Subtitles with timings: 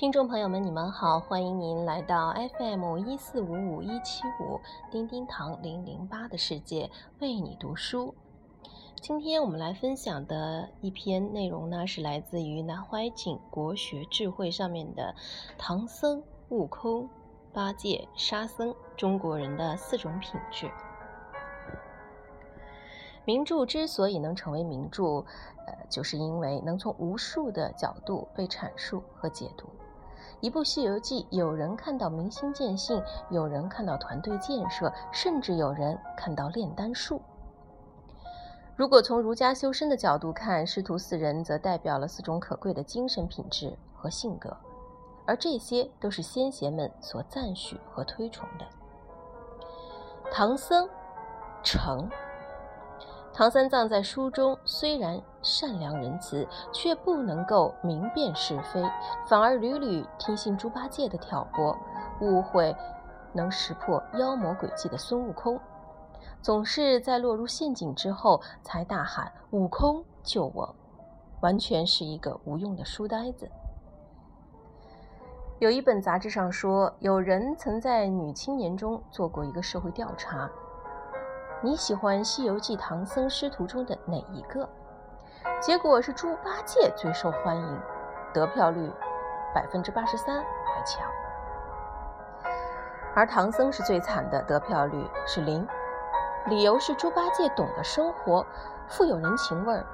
[0.00, 4.58] 听众朋友们，你们好，欢迎您来到 FM 一四五五一七五
[4.90, 8.14] 叮叮堂零零八的世界，为你读书。
[9.02, 15.14] 今天我们来分享的一篇内容呢，是来自于南怀瑾国学智慧上面的
[15.58, 17.06] 唐僧、悟空、
[17.52, 20.70] 八戒、沙僧中国人的四种品质。
[23.26, 25.26] 名著之所以能成为名著，
[25.66, 29.68] 呃，就是因为能从无数的角度被阐述和解读。
[30.40, 37.20] 一部《西游记》，有人看到明心见性，有人看到团队建设，甚至有人看到炼丹术。
[38.76, 44.56] 如果从儒家修身的角度看，师徒四人则代表了四种可贵的精神品质和性格，
[45.26, 48.66] 而这些都是先贤们所赞许和推崇的。
[50.32, 50.88] 唐僧，
[51.62, 52.08] 诚。
[53.32, 58.82] 唐三藏在书中虽然善良仁慈，却不能够明辨是非，
[59.26, 61.74] 反而屡屡听信猪八戒的挑拨，
[62.20, 62.76] 误会
[63.32, 65.58] 能识破妖魔鬼计的孙悟空，
[66.42, 70.74] 总是在落入陷阱之后才大喊“悟空救我”，
[71.40, 73.48] 完全是一个无用的书呆子。
[75.60, 80.50] 有一本杂志上说，有人曾在女青年中做过一个社会调查。
[81.62, 84.66] 你喜欢《西游记》唐僧师徒中的哪一个？
[85.60, 87.80] 结果是猪八戒最受欢迎，
[88.32, 88.90] 得票率
[89.54, 91.06] 百分之八十三还强。
[93.14, 95.68] 而唐僧是最惨的，得票率是零。
[96.46, 98.46] 理由是猪八戒懂得生活，
[98.88, 99.84] 富有人情味儿；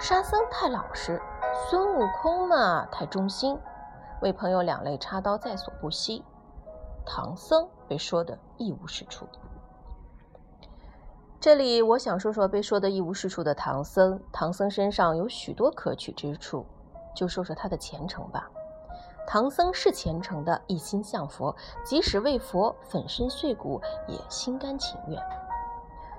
[0.00, 1.22] 沙僧太老实，
[1.70, 3.56] 孙悟空嘛太忠心，
[4.22, 6.24] 为朋友两肋插刀在所不惜。
[7.06, 9.28] 唐僧被说的一无是处。
[11.44, 14.18] 这里我想说说被说的一无是处的唐僧。
[14.32, 16.64] 唐僧身上有许多可取之处，
[17.14, 18.50] 就说说他的虔诚吧。
[19.26, 21.54] 唐僧是虔诚的，一心向佛，
[21.84, 25.22] 即使为佛粉身碎骨也心甘情愿。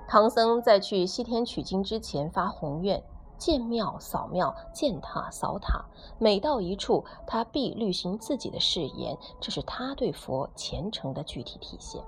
[0.06, 3.02] 唐僧在去西天取经之前发宏愿：
[3.36, 5.84] 建庙扫庙，建塔扫塔，
[6.20, 9.18] 每到一处，他必履行自己的誓言。
[9.40, 12.00] 这是他对佛虔诚的具体体现。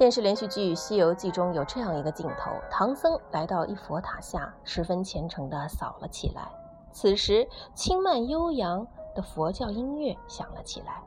[0.00, 6.50] 电视连续剧《西游记》中有这样一个镜头：唐僧来到一佛塔下，十分虔诚地扫了起来。
[6.90, 11.02] 此时，轻慢悠扬的佛教音乐响了起来，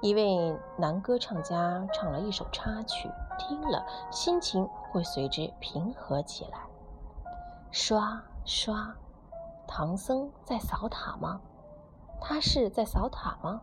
[0.00, 6.60] 一位男歌唱家唱了一首插曲，听了心情会随之平和起来。
[7.72, 8.94] 刷刷，
[9.66, 11.40] 唐僧在扫塔吗？
[12.20, 13.60] 他是在扫塔吗？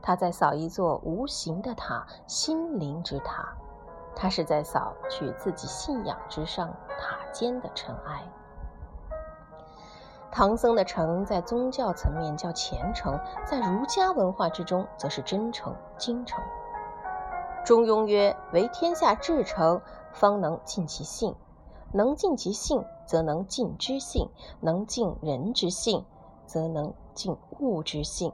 [0.00, 3.54] 他在扫一座无形的塔，心灵之塔。
[4.24, 8.22] 他是在扫去自己信仰之上塔尖的尘埃。
[10.32, 16.42] 唐僧的诚在宗教层面叫虔诚，在儒家文化之中则是真诚、精诚。
[17.66, 21.34] 中庸曰：“为天下至诚，方能尽其性；
[21.92, 26.02] 能尽其性，则能尽之性；能尽人之性，
[26.46, 28.32] 则能尽物之性。”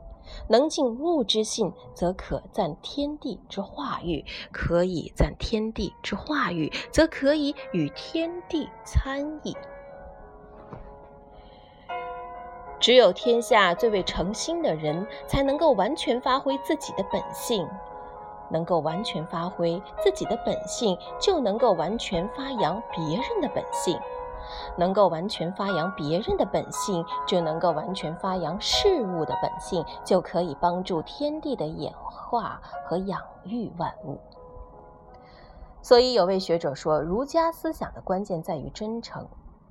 [0.49, 9.57] 能尽物之性，则可赞天地之化育；可以赞天地之化育，则可以与天地参议。
[12.79, 17.69] 只有天下最为诚心的人，才能够完全发挥自己的本性。
[18.53, 23.97] 能够完全发挥自己的本性，就能够完全发扬别人的本性。
[24.77, 34.19] 能够完全发扬别人的本性，就能够完全发扬事物的本性，就可以帮助天地的演化和养育万物。
[35.83, 39.27] 所以，有位学者说，儒家思想的关键在于真诚。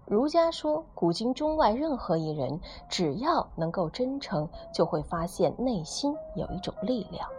[0.06, 2.60] 儒家说，古今中外任何一人，
[2.90, 7.30] 只要能够真诚，就会发现内心有一种力量，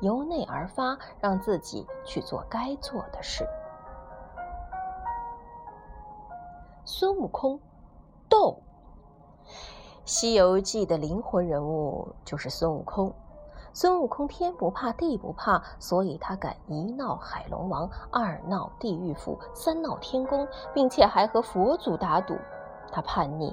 [0.00, 3.44] 由内而发，让自己去做该做的事。
[6.88, 7.58] 孙悟空，
[8.28, 8.62] 斗，
[10.04, 13.12] 《西游记》的灵魂人物就是孙悟空。
[13.72, 22.36] 孙悟空天不怕地不怕，所以他敢一闹海龙王，二闹地狱府，三闹天宫，并且还和佛祖打赌。
[22.92, 23.52] 他叛逆，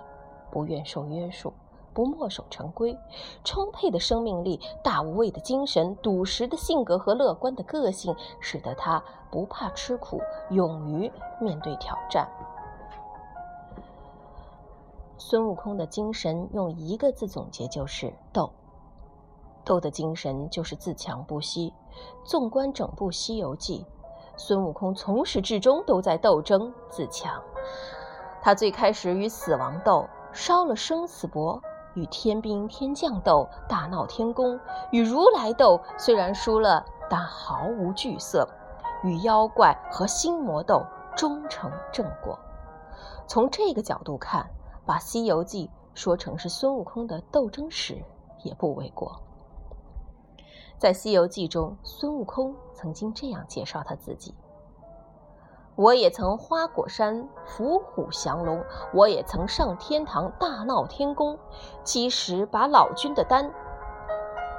[0.51, 1.51] 不愿受约束，
[1.91, 2.95] 不墨守成规，
[3.43, 10.21] 充沛的生命力、大无畏的精神、笃实的性格和乐观的个性，使得他不怕吃苦，
[10.51, 12.29] 勇于面对挑战。
[15.17, 18.51] 孙悟空的精神用一个字总结就是斗。
[19.63, 21.73] 斗的精神就是自强不息。
[22.25, 23.85] 纵观整部《西游记》，
[24.35, 27.41] 孙悟空从始至终都在斗争自强。
[28.41, 31.61] 他最开始与死亡斗，烧了生死簿，
[31.93, 34.59] 与天兵天将斗，大闹天宫；
[34.91, 38.45] 与如来斗，虽然输了，但毫无惧色；
[39.03, 40.83] 与妖怪和心魔斗，
[41.15, 42.37] 终成正果。
[43.27, 44.49] 从这个角度看，
[44.85, 48.03] 把《西游记》说成是孙悟空的斗争史，
[48.43, 49.19] 也不为过。
[50.77, 54.35] 在《西游记》中，孙悟空曾经这样介绍他自己。
[55.75, 58.63] 我也曾花果山伏虎降龙，
[58.93, 61.39] 我也曾上天堂大闹天宫。
[61.83, 63.51] 其实把老君的丹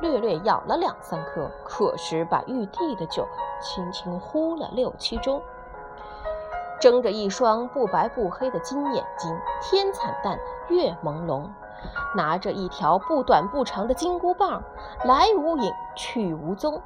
[0.01, 3.25] 略略舀了两三颗，可是把玉帝的酒
[3.61, 5.41] 轻轻呼了六七盅。
[6.81, 10.39] 睁着一双不白不黑的金眼睛，天惨淡，
[10.69, 11.49] 月朦胧。
[12.17, 14.63] 拿着一条不短不长的金箍棒，
[15.05, 16.81] 来无影去无踪。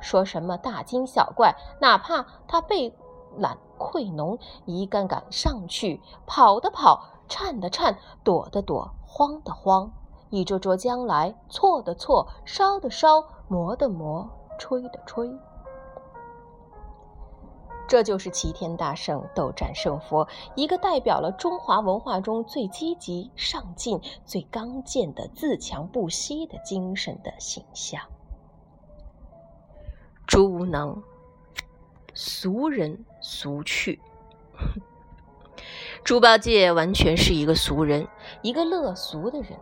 [0.00, 2.96] 说什么大惊小怪，哪怕他被。
[3.38, 9.90] 懒愧浓，一杆杆上去，跑的跑，颤的颤，躲的躲，慌的慌，
[10.28, 15.34] 一桌桌将来，错的错，烧的烧，磨的磨，吹的吹。
[17.88, 28.02] 这就是齐天大圣斗战胜佛，一个代表了中华文化中最积极上进、最刚健的自强不息的精神的形象。
[30.26, 31.02] 朱无能。
[32.14, 33.98] 俗人俗趣，
[36.04, 38.06] 猪八戒完全是一个俗人，
[38.42, 39.58] 一个乐俗的人，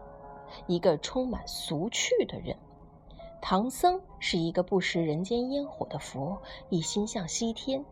[0.67, 2.57] 一个充满俗趣的人。
[3.41, 7.85] 唐僧是一个不食人间烟火的佛，一心向西天。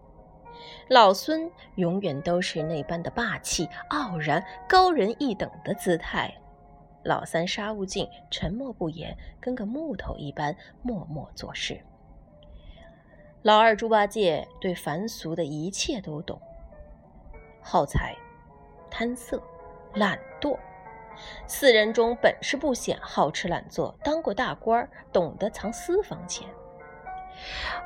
[0.88, 6.32] 老孙永远都是那般的霸气、傲然、高人一等的姿态。
[7.05, 11.81] 老三沙悟净沉默不言，跟个木头一般，默默做事。
[13.43, 16.40] 老二猪八戒对凡俗的一切都懂，
[17.62, 18.14] 好财、
[18.90, 19.40] 贪色、
[19.94, 20.58] 懒惰，
[21.46, 26.49] 四人中本事不显，好吃懒做，当过大官，懂得藏私房钱。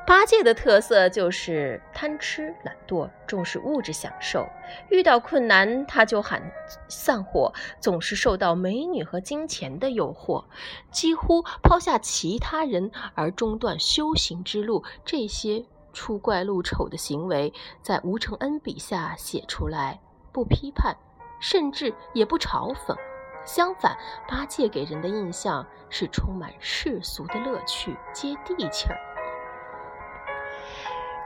[0.05, 4.47] 八戒的特色就是贪吃懒惰，重视物质享受。
[4.89, 6.51] 遇到困难他就喊
[6.87, 10.43] 散伙，总是受到美女和金钱的诱惑，
[10.91, 14.83] 几乎抛下其他人而中断修行之路。
[15.05, 20.01] 这些出怪露丑的行为，在吴承恩笔下写出来，
[20.31, 20.97] 不批判，
[21.39, 22.97] 甚至也不嘲讽。
[23.45, 23.97] 相反，
[24.27, 29.12] 八戒给人的印象是充满世俗的乐趣，接地气儿。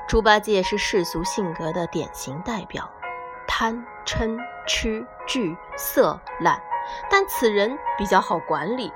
[0.08, 2.90] 猪八戒是世俗性格的典型代表，
[3.46, 6.62] 贪嗔痴惧色懒，
[7.10, 8.90] 但此人比较好管理，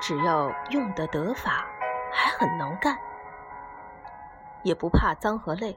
[0.00, 1.66] 只要用得得法，
[2.12, 2.96] 还很能干，
[4.62, 5.76] 也不怕脏和累。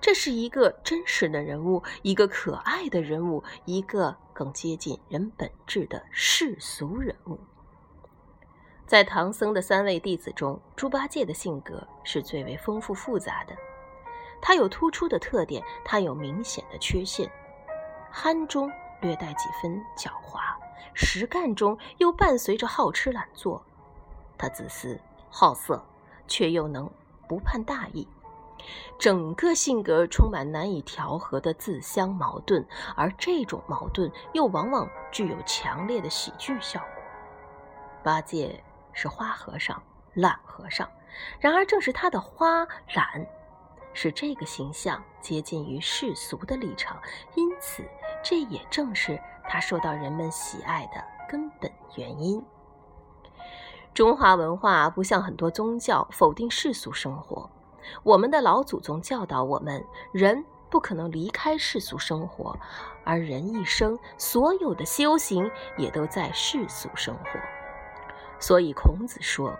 [0.00, 7.38] 这是一个真实的人物，一个可爱的人物，一个更接近人本质的世俗人物。
[8.90, 13.54] 在唐僧的三位弟子中，猪八戒的性格是最为丰富复杂的。
[14.42, 17.30] 他有突出的特点，他有明显的缺陷。
[18.10, 18.68] 憨中
[19.00, 20.40] 略带几分狡猾，
[20.92, 23.64] 实干中又伴随着好吃懒做。
[24.36, 25.00] 他自私
[25.30, 25.80] 好色，
[26.26, 26.90] 却又能
[27.28, 28.08] 不判大义。
[28.98, 36.88] 整个性格充满难以调和的自相矛盾，而这种矛盾又往往具有强烈的喜剧效果。
[38.02, 38.60] 八戒。
[38.92, 39.82] 是花和尚、
[40.14, 40.88] 懒和尚，
[41.38, 43.26] 然而正是他的花懒，
[43.92, 47.00] 使这个形象接近于世俗的立场，
[47.34, 47.84] 因此
[48.22, 52.44] 这也正是他受到人们喜爱的根本原因。
[53.92, 57.50] 中华文化不像很多宗教否定世俗生活，
[58.02, 62.56] 我们的老祖宗教导我们，人不可能离开世俗生活，
[63.04, 67.40] 而人一生所有的修行也都在世俗生活。
[68.40, 69.54] 所以孔子说：“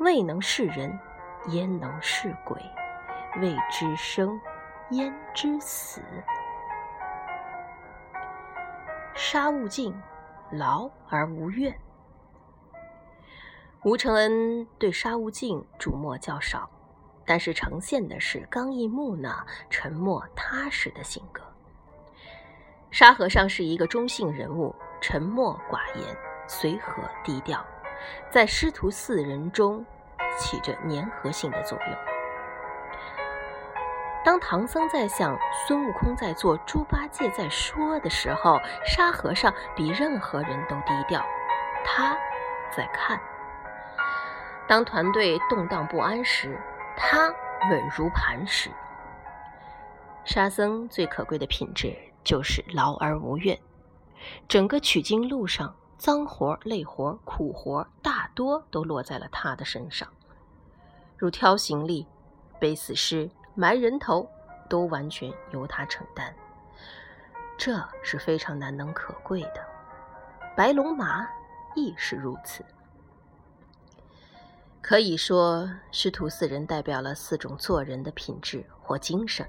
[0.00, 0.98] 未能是人，
[1.48, 2.58] 焉能是鬼？
[3.40, 4.40] 未知生，
[4.90, 6.00] 焉知死？”
[9.14, 9.94] 沙悟净，
[10.50, 11.78] 劳而无怨。
[13.84, 16.68] 吴承恩对沙悟净瞩目较少，
[17.26, 21.42] 但是呈现的是刚毅木讷、沉默踏实的性格。
[22.90, 26.16] 沙和尚是一个中性人物，沉默寡言，
[26.48, 27.62] 随和低调。
[28.30, 29.84] 在师徒四人中
[30.38, 31.96] 起着粘合性的作用。
[34.22, 41.24] 当唐僧在想，孙悟空在做，猪八戒在说的时候，沙和尚比任何人都低调，
[41.84, 42.16] 他
[42.70, 43.18] 在看。
[44.68, 46.60] 当团队动荡不安时，
[46.96, 47.28] 他
[47.70, 48.70] 稳如磐石。
[50.22, 53.58] 沙僧最可贵的品质就是劳而无怨。
[54.46, 60.08] 整个取经路上，脏活、累活、苦活大多都落在了他的身上，
[61.18, 62.06] 如挑行李、
[62.58, 64.26] 背死尸、埋人头，
[64.66, 66.34] 都完全由他承担。
[67.58, 69.62] 这是非常难能可贵的。
[70.56, 71.28] 白龙马
[71.74, 72.64] 亦是如此。
[74.80, 79.46] 可以说，师徒四人代表了四种做人的品质或精神。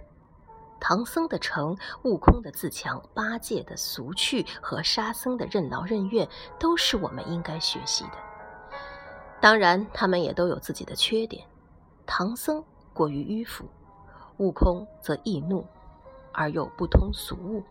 [0.81, 6.27] 唐僧的诚，悟空的自强，八戒的俗趣和沙僧的任劳任怨，
[6.59, 8.17] 都是我们应该学习的。
[9.39, 11.45] 当然，他们也都有自己的缺点。
[12.07, 12.61] 唐僧
[12.93, 13.65] 过于迂腐，
[14.37, 15.65] 悟空则易怒
[16.33, 17.63] 而又不通俗务，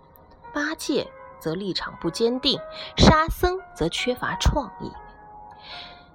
[0.55, 1.07] 八戒
[1.40, 2.59] 则立场不坚定，
[2.97, 4.90] 沙僧则缺乏创意。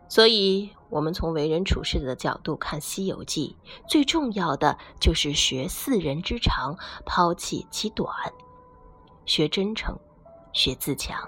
[0.07, 3.57] 所以，我们从为人处事的角度看《西游记》，
[3.89, 8.13] 最重要的就是学四人之长，抛弃其短，
[9.25, 9.97] 学真诚，
[10.53, 11.27] 学自强，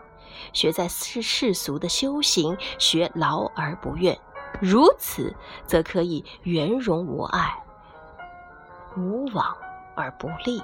[0.53, 4.17] 学在世世俗的修行，学劳而不怨。
[4.62, 7.63] 如此，则可以圆融无碍，
[8.96, 9.57] 无往
[9.96, 10.62] 而不利。